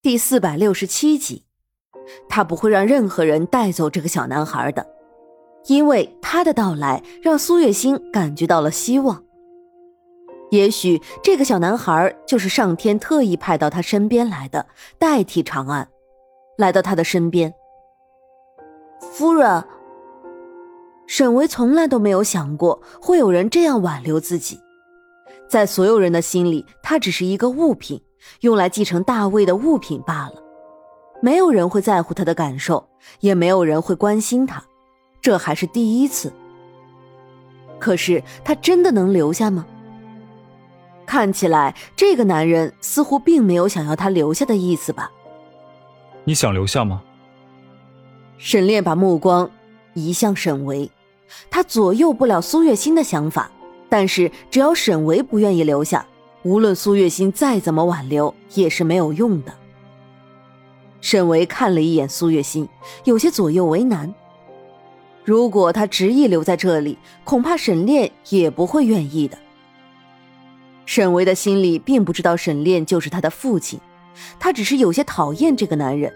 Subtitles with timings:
[0.00, 1.44] 第四百六十七集，
[2.28, 4.86] 他不会让任何人带走这个小男孩的，
[5.66, 9.24] 因为他的到来让苏月心感觉到了希望。
[10.52, 14.64] 也许这个小男孩就是上天特意派到他身边来的，
[15.00, 15.88] 代替长安，
[16.56, 17.52] 来到他的身边。
[19.00, 19.64] 夫人，
[21.08, 24.60] 沈维从来都没有想过会有人这样挽留自己，
[25.50, 28.00] 在所有人的心里，他只是一个物品。
[28.40, 30.42] 用来继承大卫的物品罢了，
[31.20, 32.88] 没有人会在乎他的感受，
[33.20, 34.62] 也没有人会关心他，
[35.20, 36.32] 这还是第一次。
[37.78, 39.64] 可是他真的能留下吗？
[41.06, 45.10] 看起来这个男人似乎并没有想要他留下的意思吧？
[46.24, 47.02] 你想留下吗？
[48.36, 49.50] 沈炼把目光
[49.94, 50.90] 移向沈维，
[51.50, 53.50] 他左右不了苏月心的想法，
[53.88, 56.06] 但是只要沈维不愿意留下。
[56.42, 59.52] 无论苏月心再怎么挽留，也是没有用的。
[61.00, 62.68] 沈维看了一眼苏月心，
[63.04, 64.12] 有些左右为难。
[65.24, 69.36] 如果他执意留在这里，恐怕沈炼也不会愿意的。
[70.86, 73.78] 沈维的心里并不知道沈炼就是他的父亲，
[74.40, 76.12] 他只是有些讨厌这个男人。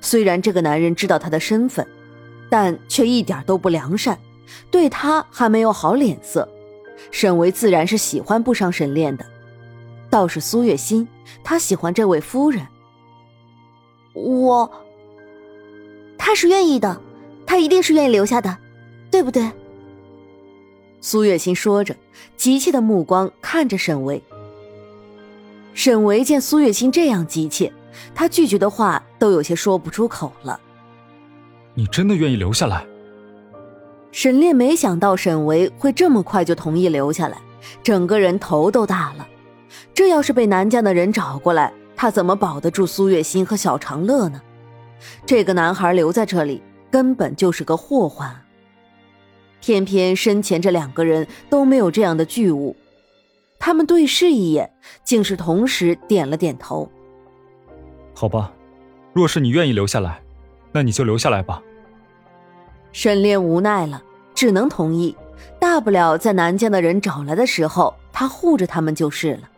[0.00, 1.86] 虽然这个男人知道他的身份，
[2.48, 4.16] 但却一点都不良善，
[4.70, 6.48] 对他还没有好脸色。
[7.10, 9.26] 沈维自然是喜欢不上沈炼的。
[10.14, 11.08] 倒是苏月心，
[11.42, 12.64] 她喜欢这位夫人。
[14.12, 14.70] 我，
[16.16, 17.00] 他是愿意的，
[17.44, 18.56] 他一定是愿意留下的，
[19.10, 19.50] 对不对？
[21.00, 21.96] 苏月心说着，
[22.36, 24.22] 急切的目光看着沈维。
[25.74, 27.72] 沈维见苏月心这样急切，
[28.14, 30.60] 他拒绝的话都有些说不出口了。
[31.74, 32.86] 你真的愿意留下来？
[34.12, 37.36] 沈烈没想到沈维会这么快就同意留下来，
[37.82, 39.26] 整个人头都大了。
[39.94, 44.42] 这要是被南疆的人找过来，他怎么保得住苏月心和小长乐呢？
[45.24, 48.34] 这个男孩留在这里根本就是个祸患。
[49.60, 52.76] 偏偏身前这两个人都没有这样的巨物，
[53.58, 54.70] 他们对视一眼，
[55.04, 56.90] 竟是同时点了点头。
[58.14, 58.52] 好吧，
[59.12, 60.20] 若是你愿意留下来，
[60.72, 61.62] 那你就留下来吧。
[62.92, 64.02] 沈炼无奈了，
[64.34, 65.16] 只能同意。
[65.58, 69.48] 大不了在南疆的人找来的时候，他护着他们就是了。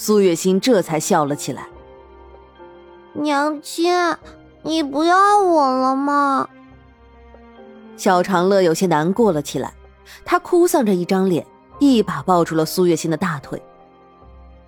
[0.00, 1.66] 苏月心这才笑了起来。
[3.14, 3.92] 娘亲，
[4.62, 6.48] 你不要我了吗？
[7.96, 9.74] 小长乐有些难过了起来，
[10.24, 11.44] 他哭丧着一张脸，
[11.80, 13.60] 一把抱住了苏月心的大腿。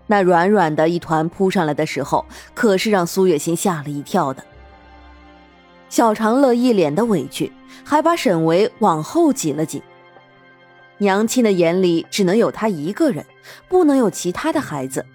[0.09, 4.43] 那软软的一团扑上来的时候，可是让苏月心吓了一跳的。
[5.89, 7.53] 小长乐一脸的委屈，
[7.85, 9.81] 还把沈维往后挤了挤。
[10.99, 13.25] 娘亲的眼里只能有他一个人，
[13.69, 15.07] 不能有其他的孩子。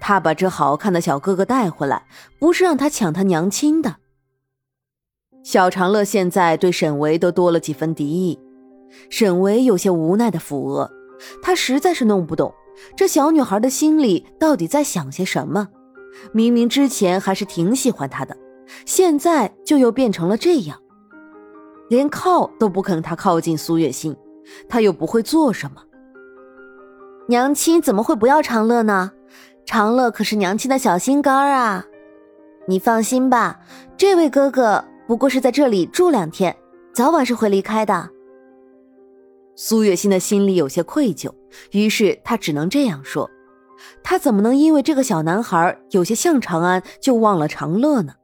[0.00, 2.06] 他把这好看的小哥哥带回来，
[2.38, 3.96] 不是让他抢他娘亲的。
[5.42, 8.38] 小长乐现在对沈维都多了几分敌意，
[9.08, 10.90] 沈维有些无奈的抚额，
[11.42, 12.52] 他实在是弄不懂
[12.96, 15.68] 这小女孩的心里到底在想些什么。
[16.32, 18.36] 明明之前还是挺喜欢他的，
[18.84, 20.78] 现在就又变成了这样，
[21.88, 24.16] 连靠都不肯他靠近苏月心，
[24.68, 25.82] 他又不会做什么。
[27.28, 29.12] 娘亲怎么会不要长乐呢？
[29.70, 31.86] 长乐可是娘亲的小心肝啊，
[32.66, 33.60] 你放心吧，
[33.96, 36.56] 这位哥哥不过是在这里住两天，
[36.92, 38.10] 早晚是会离开的。
[39.54, 41.32] 苏月心的心里有些愧疚，
[41.70, 43.30] 于是他只能这样说。
[44.02, 48.14] 他怎么能因为这个小男孩有些像长安就忘了长乐呢？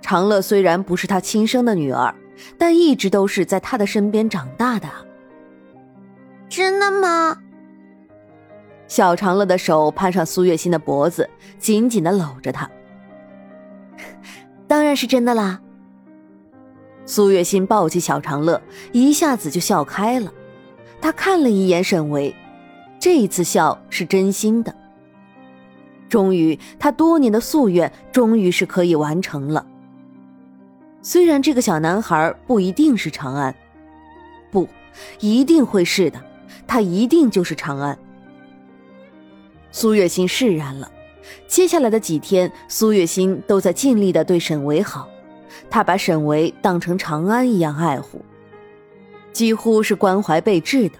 [0.00, 2.14] 长乐虽然不是他亲生的女儿，
[2.56, 4.88] 但一直都是在他的身边长大的。
[6.48, 7.36] 真的吗？
[8.88, 11.28] 小长乐的手攀上苏月心的脖子，
[11.58, 12.70] 紧紧的搂着她。
[14.66, 15.60] 当然是真的啦。
[17.04, 18.60] 苏月心抱起小长乐，
[18.92, 20.32] 一下子就笑开了。
[21.00, 22.34] 她看了一眼沈维，
[22.98, 24.74] 这一次笑是真心的。
[26.08, 29.66] 终于，他多年的夙愿终于是可以完成了。
[31.00, 33.54] 虽然这个小男孩不一定是长安，
[34.50, 34.68] 不，
[35.20, 36.22] 一定会是的，
[36.66, 37.98] 他一定就是长安。
[39.72, 40.88] 苏月心释然了。
[41.48, 45.08] 接下来的几天，苏月心都在尽力的对沈维好，
[45.68, 48.24] 她把沈维当成长安一样爱护，
[49.32, 50.98] 几乎是关怀备至的。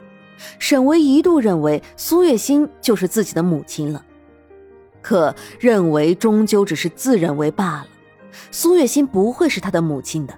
[0.59, 4.05] 沈维一度认为苏月心就是自己的母亲了，
[5.01, 7.87] 可认为终究只是自认为罢了。
[8.51, 10.35] 苏月心不会是他的母亲的。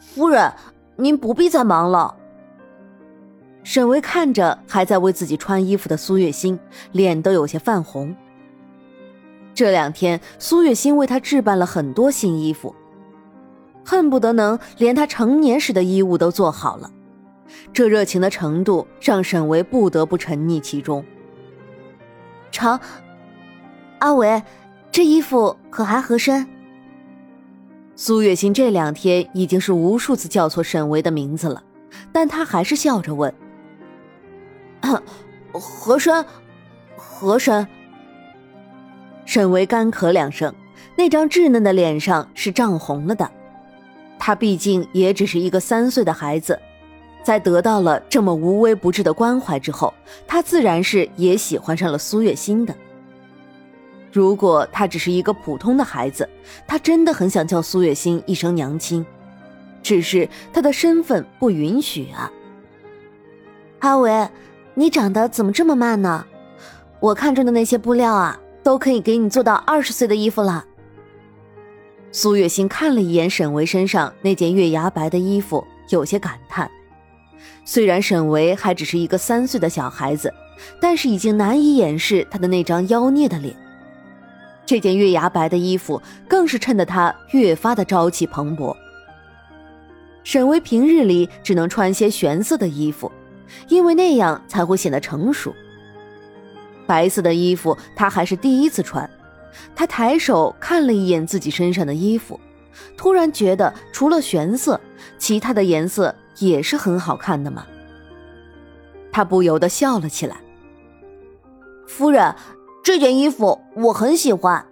[0.00, 0.52] 夫人，
[0.96, 2.16] 您不必再忙了。
[3.68, 6.58] 沈巍看着还在为自己穿衣服的苏月心，
[6.92, 8.16] 脸都有些泛红。
[9.52, 12.74] 这两天，苏月心为他置办了很多新衣服，
[13.84, 16.90] 恨不得能连他成年时的衣物都做好了。
[17.70, 21.04] 这热情的程度让沈维不得不沉溺其中。
[22.50, 22.80] 成，
[23.98, 24.42] 阿伟，
[24.90, 26.48] 这衣服可还合身？
[27.94, 31.62] 苏月心这两天已经是无数次叫错沈维的名字了，
[32.10, 33.30] 但他还是笑着问
[35.52, 36.24] ：“和珅，
[36.96, 37.66] 和珅。”
[39.26, 40.54] 沈维干咳两声，
[40.96, 43.30] 那张稚嫩的脸上是涨红了的。
[44.18, 46.58] 他毕竟也只是一个三岁的孩子。
[47.22, 49.92] 在得到了这么无微不至的关怀之后，
[50.26, 52.74] 他自然是也喜欢上了苏月心的。
[54.10, 56.26] 如果他只是一个普通的孩子，
[56.66, 59.04] 他真的很想叫苏月心一声娘亲，
[59.82, 62.32] 只是他的身份不允许啊。
[63.80, 64.26] 阿伟，
[64.78, 66.24] 你长得怎么这么慢呢？
[67.00, 70.64] 我看中的那些布料啊，都可以给你做到二十岁的衣服了。
[72.12, 76.70] 苏月心看了一眼沈维身上那件月牙白的衣服，有些感叹。
[77.64, 80.32] 虽然沈维还只是一个三岁的小孩子，
[80.80, 83.52] 但是已经难以掩饰他的那张妖孽的脸。
[84.64, 88.76] 这件月牙白的衣服更是衬得他越发的朝气蓬勃。
[90.22, 93.10] 沈维平日里只能穿些玄色的衣服，
[93.68, 95.54] 因为那样才会显得成熟。
[96.86, 99.08] 白色的衣服他还是第一次穿，
[99.74, 102.38] 他抬手看了一眼自己身上的衣服，
[102.96, 104.80] 突然觉得除了玄色，
[105.18, 106.14] 其他的颜色。
[106.40, 107.66] 也是很好看的嘛。
[109.10, 110.36] 他不由得笑了起来。
[111.84, 112.32] 夫人，
[112.84, 114.64] 这件衣服我很喜欢。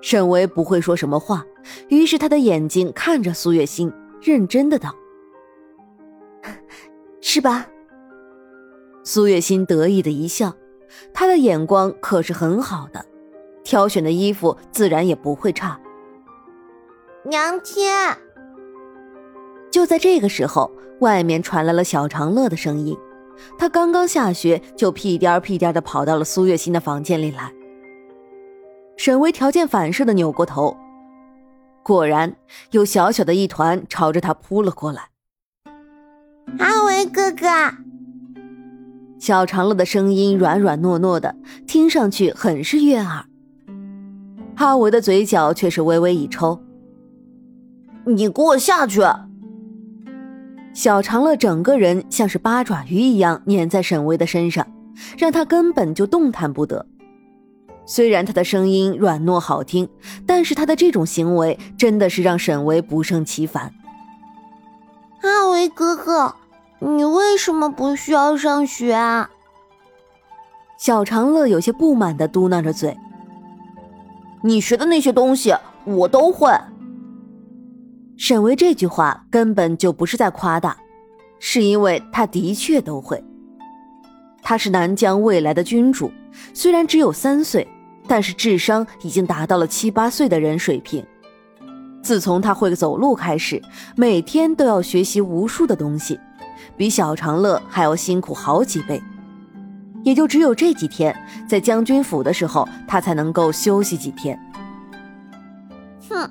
[0.00, 1.44] 沈巍不会说什么话，
[1.88, 4.94] 于是他的眼睛看着苏月心，认真的道
[7.22, 7.66] ：“是吧？”
[9.02, 10.54] 苏月心得意的一笑，
[11.14, 13.04] 他的眼光可是很好的，
[13.64, 15.80] 挑选的衣服自然也不会差。
[17.24, 17.88] 娘亲。
[19.70, 20.70] 就在这个时候，
[21.00, 22.96] 外面传来了小长乐的声音。
[23.58, 27.52] 他刚刚下学，就屁颠儿屁颠儿的跑到了苏月心的房间里来。
[28.96, 30.76] 沈巍条件反射的扭过头，
[31.82, 32.36] 果然
[32.72, 35.08] 有小小的一团朝着他扑了过来。
[36.58, 37.46] 阿维哥哥，
[39.18, 41.34] 小长乐的声音软软糯糯的，
[41.66, 43.24] 听上去很是悦耳。
[44.56, 46.62] 阿维的嘴角却是微微一抽
[48.06, 49.00] ：“你给我下去！”
[50.74, 54.66] 小长乐整个人像是八爪鱼一样粘在沈巍的身上，
[55.18, 56.86] 让他根本就动弹不得。
[57.84, 59.88] 虽然他的声音软糯好听，
[60.24, 63.72] 但是他的这种行为真的是让沈巍不胜其烦。
[65.22, 66.34] 阿维哥哥，
[66.80, 69.30] 你为什么不需要上学啊？
[70.76, 72.96] 小长乐有些不满的嘟囔着嘴
[74.42, 75.54] ：“你学的那些东西，
[75.84, 76.52] 我都会。”
[78.18, 80.76] 沈巍这句话根本就不是在夸大，
[81.38, 83.22] 是因为他的确都会。
[84.42, 86.10] 他是南疆未来的君主，
[86.52, 87.66] 虽然只有三岁，
[88.08, 91.06] 但是智商已经达到了七八岁的人水平。
[92.02, 93.62] 自从他会走路开始，
[93.96, 96.18] 每天都要学习无数的东西，
[96.76, 99.02] 比小长乐还要辛苦好几倍。
[100.02, 101.16] 也就只有这几天
[101.48, 104.38] 在将军府的时候，他才能够休息几天。
[106.10, 106.28] 哼。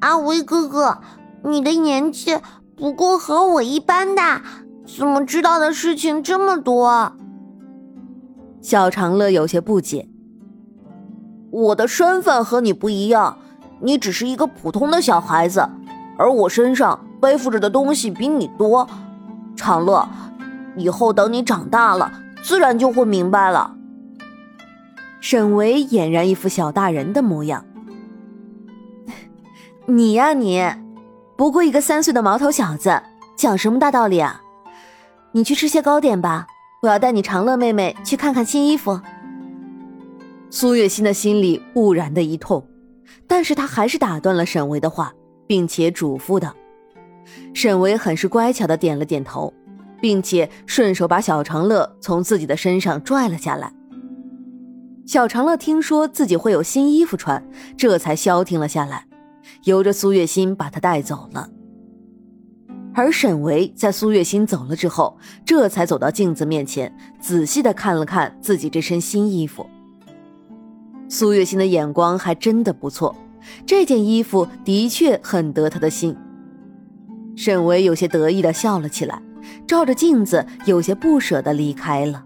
[0.00, 0.98] 阿威哥哥，
[1.44, 2.38] 你的年纪
[2.74, 4.42] 不过和我一般大，
[4.96, 7.12] 怎么知道的事情这么多？
[8.62, 10.08] 小长乐有些不解。
[11.50, 13.36] 我的身份和你不一样，
[13.80, 15.68] 你只是一个普通的小孩子，
[16.16, 18.88] 而我身上背负着的东西比你多。
[19.56, 20.08] 长乐，
[20.76, 22.10] 以后等你长大了，
[22.42, 23.74] 自然就会明白了。
[25.20, 27.64] 沈维俨然一副小大人的模样。
[29.86, 30.64] 你呀，你
[31.36, 33.02] 不过一个三岁的毛头小子，
[33.36, 34.40] 讲什么大道理啊？
[35.32, 36.46] 你去吃些糕点吧，
[36.82, 39.00] 我要带你长乐妹妹去看看新衣服。
[40.48, 42.66] 苏月心的心里不然的一痛，
[43.26, 45.12] 但是他还是打断了沈维的话，
[45.46, 46.54] 并且嘱咐道
[47.54, 49.52] ：“沈维很是乖巧的点了点头，
[50.00, 53.72] 并且顺手把小长乐从自己的身上拽了下来。
[55.06, 57.44] 小长乐听说自己会有新衣服穿，
[57.76, 59.06] 这才消停了下来。
[59.64, 61.50] 由着苏月心把他带走了，
[62.94, 69.66] 而沈维在苏月心走了之后，这才走到镜子面前，仔细的看了看自己这身新衣服。
[71.10, 73.16] 苏月心的眼光还真的不错，
[73.66, 76.16] 这件衣服的确很得他的心。
[77.34, 79.20] 沈巍有些得意的笑了起来，
[79.66, 82.24] 照着镜子，有些不舍的离开了。